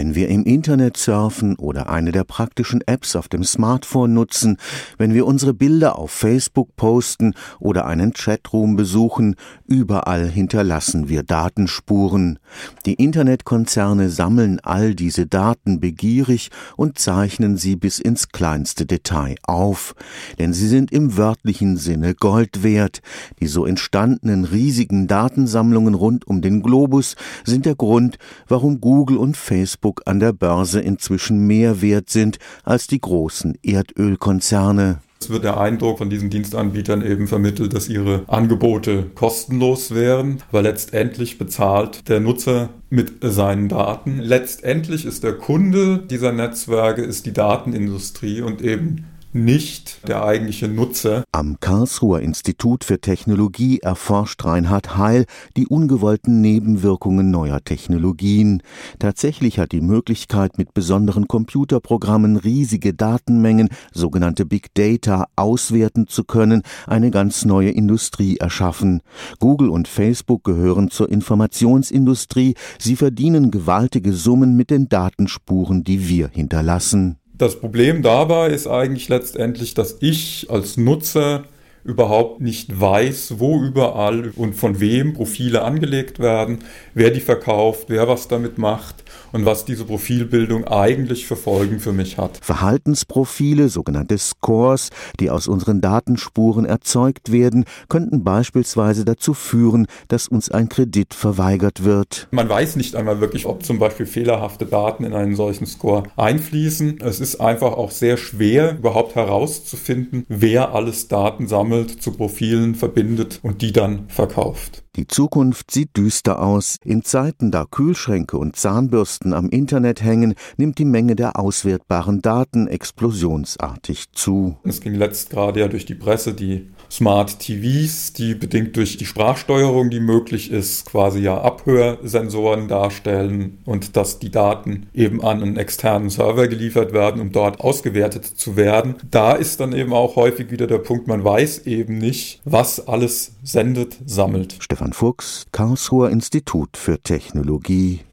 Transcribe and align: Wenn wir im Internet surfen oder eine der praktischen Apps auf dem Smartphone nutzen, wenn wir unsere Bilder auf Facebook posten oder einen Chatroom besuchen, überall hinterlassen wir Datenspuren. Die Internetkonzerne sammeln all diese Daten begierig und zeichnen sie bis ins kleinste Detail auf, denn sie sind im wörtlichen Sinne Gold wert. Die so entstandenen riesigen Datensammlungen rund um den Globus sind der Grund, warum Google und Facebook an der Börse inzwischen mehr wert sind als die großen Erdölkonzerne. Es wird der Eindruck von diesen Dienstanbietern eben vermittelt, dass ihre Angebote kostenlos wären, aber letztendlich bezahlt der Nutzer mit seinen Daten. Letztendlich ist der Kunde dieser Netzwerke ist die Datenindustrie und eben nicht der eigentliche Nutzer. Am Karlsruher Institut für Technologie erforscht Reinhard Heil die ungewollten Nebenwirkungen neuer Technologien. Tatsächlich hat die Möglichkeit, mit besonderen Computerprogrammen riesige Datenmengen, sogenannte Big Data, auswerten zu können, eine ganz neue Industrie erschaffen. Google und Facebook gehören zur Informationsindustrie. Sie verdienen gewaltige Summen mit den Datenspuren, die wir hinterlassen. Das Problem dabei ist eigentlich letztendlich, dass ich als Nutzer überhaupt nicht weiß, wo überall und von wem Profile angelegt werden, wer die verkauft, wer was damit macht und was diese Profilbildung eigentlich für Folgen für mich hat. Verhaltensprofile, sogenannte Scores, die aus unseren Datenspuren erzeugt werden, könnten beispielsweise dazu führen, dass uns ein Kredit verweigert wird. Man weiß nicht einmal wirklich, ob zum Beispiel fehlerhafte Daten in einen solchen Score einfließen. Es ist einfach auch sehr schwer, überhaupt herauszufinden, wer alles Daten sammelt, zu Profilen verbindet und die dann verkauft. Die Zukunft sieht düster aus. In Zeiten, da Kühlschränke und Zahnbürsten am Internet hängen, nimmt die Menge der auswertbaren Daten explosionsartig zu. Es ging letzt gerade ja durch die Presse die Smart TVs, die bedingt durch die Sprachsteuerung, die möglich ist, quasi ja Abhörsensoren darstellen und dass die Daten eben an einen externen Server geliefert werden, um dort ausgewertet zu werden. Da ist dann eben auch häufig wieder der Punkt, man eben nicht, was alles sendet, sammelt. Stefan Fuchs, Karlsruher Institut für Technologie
Wenn 0.00 0.14
wir 0.14 0.28
im 0.28 0.44
Internet 0.44 0.96
surfen 0.96 1.56
oder 1.56 1.90
eine 1.90 2.10
der 2.10 2.24
praktischen 2.24 2.80
Apps 2.86 3.16
auf 3.16 3.28
dem 3.28 3.44
Smartphone 3.44 4.14
nutzen, 4.14 4.56
wenn 4.96 5.12
wir 5.12 5.26
unsere 5.26 5.52
Bilder 5.52 5.98
auf 5.98 6.10
Facebook 6.10 6.74
posten 6.76 7.34
oder 7.58 7.84
einen 7.84 8.14
Chatroom 8.14 8.76
besuchen, 8.76 9.36
überall 9.66 10.26
hinterlassen 10.26 11.10
wir 11.10 11.22
Datenspuren. 11.22 12.38
Die 12.86 12.94
Internetkonzerne 12.94 14.08
sammeln 14.08 14.58
all 14.60 14.94
diese 14.94 15.26
Daten 15.26 15.80
begierig 15.80 16.48
und 16.78 16.98
zeichnen 16.98 17.58
sie 17.58 17.76
bis 17.76 17.98
ins 17.98 18.30
kleinste 18.30 18.86
Detail 18.86 19.34
auf, 19.42 19.94
denn 20.38 20.54
sie 20.54 20.66
sind 20.66 20.92
im 20.92 21.18
wörtlichen 21.18 21.76
Sinne 21.76 22.14
Gold 22.14 22.62
wert. 22.62 23.02
Die 23.38 23.48
so 23.48 23.66
entstandenen 23.66 24.46
riesigen 24.46 25.08
Datensammlungen 25.08 25.92
rund 25.92 26.26
um 26.26 26.40
den 26.40 26.62
Globus 26.62 27.16
sind 27.44 27.66
der 27.66 27.74
Grund, 27.74 28.16
warum 28.48 28.80
Google 28.80 29.18
und 29.18 29.36
Facebook 29.36 29.89
an 30.04 30.20
der 30.20 30.32
Börse 30.32 30.80
inzwischen 30.80 31.46
mehr 31.46 31.82
wert 31.82 32.10
sind 32.10 32.38
als 32.64 32.86
die 32.86 33.00
großen 33.00 33.58
Erdölkonzerne. 33.62 35.00
Es 35.22 35.28
wird 35.28 35.44
der 35.44 35.60
Eindruck 35.60 35.98
von 35.98 36.08
diesen 36.08 36.30
Dienstanbietern 36.30 37.04
eben 37.04 37.28
vermittelt, 37.28 37.74
dass 37.74 37.90
ihre 37.90 38.24
Angebote 38.26 39.10
kostenlos 39.14 39.94
wären, 39.94 40.42
aber 40.48 40.62
letztendlich 40.62 41.36
bezahlt 41.36 42.08
der 42.08 42.20
Nutzer 42.20 42.70
mit 42.88 43.12
seinen 43.20 43.68
Daten. 43.68 44.18
Letztendlich 44.18 45.04
ist 45.04 45.22
der 45.22 45.34
Kunde 45.34 45.98
dieser 45.98 46.32
Netzwerke 46.32 47.02
ist 47.02 47.26
die 47.26 47.34
Datenindustrie 47.34 48.40
und 48.40 48.62
eben 48.62 49.09
nicht 49.32 50.08
der 50.08 50.24
eigentliche 50.24 50.68
Nutzer. 50.68 51.24
Am 51.32 51.60
Karlsruher 51.60 52.20
Institut 52.20 52.84
für 52.84 53.00
Technologie 53.00 53.78
erforscht 53.78 54.44
Reinhard 54.44 54.96
Heil 54.96 55.26
die 55.56 55.66
ungewollten 55.66 56.40
Nebenwirkungen 56.40 57.30
neuer 57.30 57.62
Technologien. 57.62 58.62
Tatsächlich 58.98 59.58
hat 59.58 59.72
die 59.72 59.80
Möglichkeit, 59.80 60.58
mit 60.58 60.74
besonderen 60.74 61.28
Computerprogrammen 61.28 62.36
riesige 62.36 62.94
Datenmengen, 62.94 63.68
sogenannte 63.92 64.46
Big 64.46 64.74
Data, 64.74 65.26
auswerten 65.36 66.08
zu 66.08 66.24
können, 66.24 66.62
eine 66.86 67.10
ganz 67.10 67.44
neue 67.44 67.70
Industrie 67.70 68.36
erschaffen. 68.38 69.00
Google 69.38 69.68
und 69.68 69.88
Facebook 69.88 70.44
gehören 70.44 70.90
zur 70.90 71.10
Informationsindustrie. 71.10 72.54
Sie 72.78 72.96
verdienen 72.96 73.50
gewaltige 73.50 74.12
Summen 74.12 74.56
mit 74.56 74.70
den 74.70 74.88
Datenspuren, 74.88 75.84
die 75.84 76.08
wir 76.08 76.28
hinterlassen. 76.28 77.19
Das 77.40 77.58
Problem 77.58 78.02
dabei 78.02 78.50
ist 78.50 78.66
eigentlich 78.66 79.08
letztendlich, 79.08 79.72
dass 79.72 79.96
ich 80.00 80.48
als 80.50 80.76
Nutzer 80.76 81.44
überhaupt 81.84 82.40
nicht 82.40 82.80
weiß, 82.80 83.34
wo 83.38 83.60
überall 83.60 84.32
und 84.36 84.54
von 84.54 84.80
wem 84.80 85.14
Profile 85.14 85.62
angelegt 85.62 86.18
werden, 86.18 86.58
wer 86.94 87.10
die 87.10 87.20
verkauft, 87.20 87.86
wer 87.88 88.08
was 88.08 88.28
damit 88.28 88.58
macht 88.58 89.04
und 89.32 89.44
was 89.46 89.64
diese 89.64 89.84
Profilbildung 89.84 90.64
eigentlich 90.66 91.26
für 91.26 91.36
Folgen 91.36 91.80
für 91.80 91.92
mich 91.92 92.18
hat. 92.18 92.38
Verhaltensprofile, 92.42 93.68
sogenannte 93.68 94.18
Scores, 94.18 94.90
die 95.18 95.30
aus 95.30 95.48
unseren 95.48 95.80
Datenspuren 95.80 96.64
erzeugt 96.64 97.32
werden, 97.32 97.64
könnten 97.88 98.24
beispielsweise 98.24 99.04
dazu 99.04 99.34
führen, 99.34 99.86
dass 100.08 100.28
uns 100.28 100.50
ein 100.50 100.68
Kredit 100.68 101.14
verweigert 101.14 101.84
wird. 101.84 102.28
Man 102.30 102.48
weiß 102.48 102.76
nicht 102.76 102.96
einmal 102.96 103.20
wirklich, 103.20 103.46
ob 103.46 103.64
zum 103.64 103.78
Beispiel 103.78 104.06
fehlerhafte 104.06 104.66
Daten 104.66 105.04
in 105.04 105.14
einen 105.14 105.36
solchen 105.36 105.66
Score 105.66 106.02
einfließen. 106.16 106.98
Es 107.00 107.20
ist 107.20 107.40
einfach 107.40 107.72
auch 107.72 107.90
sehr 107.90 108.16
schwer, 108.16 108.76
überhaupt 108.78 109.14
herauszufinden, 109.14 110.24
wer 110.28 110.74
alles 110.74 111.08
Daten 111.08 111.46
sammelt, 111.46 111.69
zu 111.86 112.12
Profilen 112.12 112.74
verbindet 112.74 113.40
und 113.42 113.62
die 113.62 113.72
dann 113.72 114.08
verkauft. 114.08 114.82
Die 114.96 115.06
Zukunft 115.06 115.70
sieht 115.70 115.96
düster 115.96 116.42
aus. 116.42 116.76
In 116.84 117.04
Zeiten, 117.04 117.52
da 117.52 117.64
Kühlschränke 117.64 118.36
und 118.36 118.56
Zahnbürsten 118.56 119.32
am 119.32 119.48
Internet 119.48 120.02
hängen, 120.02 120.34
nimmt 120.56 120.78
die 120.78 120.84
Menge 120.84 121.14
der 121.14 121.38
auswertbaren 121.38 122.22
Daten 122.22 122.66
explosionsartig 122.66 124.10
zu. 124.12 124.56
Es 124.64 124.80
ging 124.80 124.94
letzt 124.94 125.30
gerade 125.30 125.60
ja 125.60 125.68
durch 125.68 125.86
die 125.86 125.94
Presse 125.94 126.34
die 126.34 126.70
Smart 126.90 127.38
TVs, 127.38 128.14
die 128.14 128.34
bedingt 128.34 128.76
durch 128.76 128.96
die 128.96 129.06
Sprachsteuerung, 129.06 129.90
die 129.90 130.00
möglich 130.00 130.50
ist, 130.50 130.86
quasi 130.86 131.20
ja 131.20 131.40
Abhörsensoren 131.40 132.66
darstellen 132.66 133.58
und 133.64 133.96
dass 133.96 134.18
die 134.18 134.32
Daten 134.32 134.88
eben 134.92 135.22
an 135.22 135.40
einen 135.40 135.56
externen 135.56 136.10
Server 136.10 136.48
geliefert 136.48 136.92
werden, 136.92 137.20
um 137.20 137.30
dort 137.30 137.60
ausgewertet 137.60 138.24
zu 138.24 138.56
werden. 138.56 138.96
Da 139.08 139.34
ist 139.34 139.60
dann 139.60 139.72
eben 139.72 139.92
auch 139.92 140.16
häufig 140.16 140.50
wieder 140.50 140.66
der 140.66 140.78
Punkt, 140.78 141.06
man 141.06 141.22
eben 141.66 141.98
nicht, 141.98 142.40
was 142.44 142.86
alles 142.86 143.32
sendet, 143.42 143.96
sammelt. 144.04 144.56
Stefan 144.60 144.92
Fuchs, 144.92 145.46
Karlsruher 145.52 146.10
Institut 146.10 146.76
für 146.76 147.00
Technologie 147.00 148.00